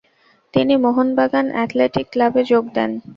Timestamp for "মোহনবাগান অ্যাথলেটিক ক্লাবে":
0.77-2.41